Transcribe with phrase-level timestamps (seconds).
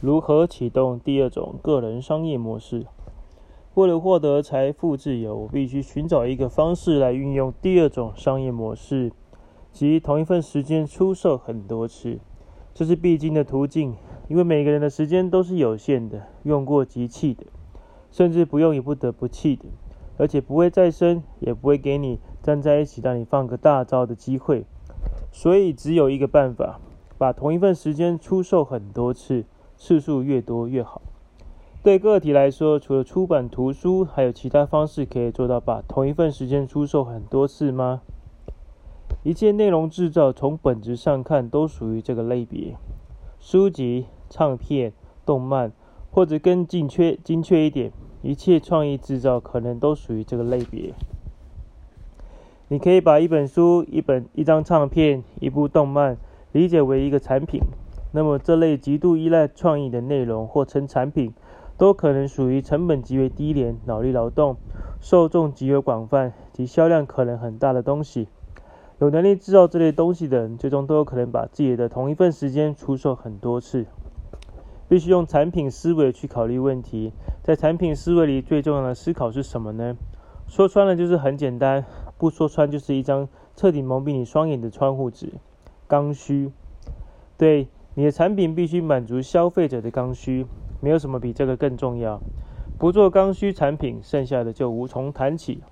[0.00, 2.86] 如何启动第二种个人商业模式？
[3.74, 9.10] 为了获得财富自由，我必须寻找一个方式来运用第二种商业模式，
[9.72, 12.20] 即同一份时间出售很多次。
[12.72, 13.96] 这是必经的途径，
[14.28, 17.46] 因为每个人的时间都是有限的，用过即弃的，
[18.12, 19.64] 甚至不用也不得不弃的，
[20.16, 24.64] 而且不会再生，也不会给你站在一起让你放个大招的机会。
[25.32, 26.78] 所以只有一个办法，
[27.18, 29.44] 把同一份时间出售很多次。
[29.78, 31.00] 次数越多越好。
[31.82, 38.02] 对个体来说，除了出版图书，还有其他方式可以做到把同一份时间出售很多次吗？
[39.22, 42.76] 一切内容制造从本质上看都属于这个类别：
[43.38, 44.92] 书籍、唱片、
[45.24, 45.72] 动漫，
[46.10, 47.92] 或者更精确、精确一点，
[48.22, 50.92] 一切创意制造可能都属于这个类别。
[52.68, 56.18] 你可以把一本书、一本、一张唱片、一部动漫
[56.52, 57.60] 理解为一个产品。
[58.18, 61.32] 那么，这类极度依赖创意的内容或称产品，
[61.76, 64.56] 都可能属于成本极为低廉、脑力劳动、
[65.00, 68.26] 受众极为广泛及销量可能很大的东西。
[68.98, 73.86] 有能力制造这类东西的人，最终都有可能把自己的同一份时间出售很多次。
[74.88, 77.12] 必须用产品思维去考虑问题。
[77.44, 79.96] 在产品思维里，最重要的思考是什么呢？
[80.48, 81.84] 说穿了就是很简单，
[82.18, 85.34] 不说穿就是一张彻底蒙蔽你双眼的窗户纸——
[85.86, 86.50] 刚需。
[87.36, 87.68] 对。
[87.98, 90.46] 你的产品必须满足消费者的刚需，
[90.80, 92.20] 没有什么比这个更重要。
[92.78, 95.64] 不做刚需产品，剩下的就无从谈起。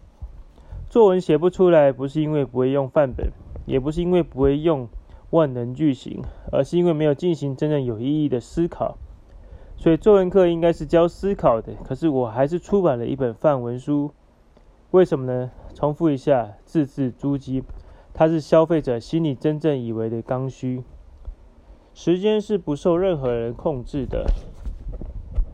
[0.90, 3.30] 作文写不出来，不是因为不会用范本，
[3.64, 4.88] 也不是因为不会用
[5.30, 8.98] 万能句型，而是因为没有进行真正有意义的思考。
[9.76, 14.10] 所以作文课应该是教思考的，可是我还是出版了一本范文书。
[14.90, 15.52] 为什么呢？
[15.74, 17.62] 重复一下，字字珠玑，
[18.12, 20.82] 它是消费者心里真正以为的刚需。
[21.98, 24.26] 时间是不受任何人控制的，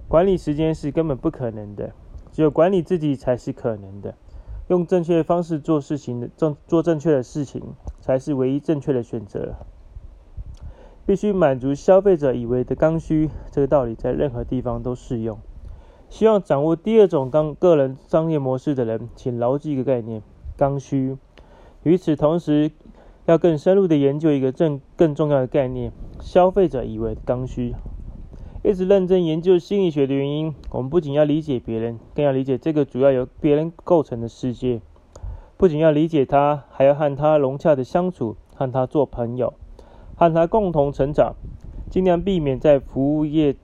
[0.09, 1.93] 管理时间是根本不可能的，
[2.33, 4.17] 只有管理自己才是可能的。
[4.67, 7.63] 用正确的方式做事情的正做正确的事情，
[8.01, 9.55] 才是唯一正确的选择。
[11.07, 15.39] 必须满足消费者以为的刚需，这个道理在任何地方都适用。
[16.09, 20.21] 希望掌握第二种刚个人商业模式的人，请牢记一个概念：
[20.57, 21.17] 刚需。
[21.85, 22.73] 与此同时，
[23.27, 27.75] 要更深入的研究一个更更重要的概念：消费者以为刚需。
[28.63, 34.81] 一直认真研究心理学的原因，我们不仅要理解别人，更要理解这个主要由别人构成的世界。
[35.57, 39.53] 不仅要理解他，还要和他融洽的相处，和他做朋友，
[40.17, 41.35] 和他共同成长。
[41.91, 43.57] 尽量避免在服务业、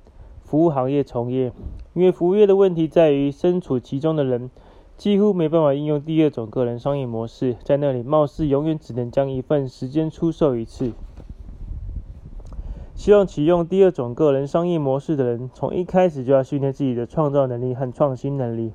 [0.43, 1.53] 服务行业从业，
[1.95, 4.51] 因为服务业的问题在于身处其中的人。
[4.97, 10.91] 几乎没办法应用第二种个人商业模式，在那里貌似永远只能将一份时间出售一次。
[12.99, 18.73] 希望启用第二种个人商业模式的人，从一开始就要训练自己的创造能力和创新能力，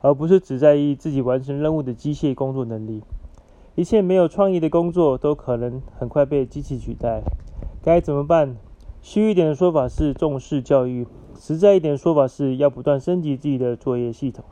[0.00, 3.02] 而不是只在意自己完成任务的机械工作能力。
[3.74, 7.20] 一切没有创意的工作都可能很快被机器取代。
[7.82, 8.56] 该怎么办？
[9.02, 14.44] 虚一点的说法是重视教育，实在一点的说法是要不断升级自己的作业系统。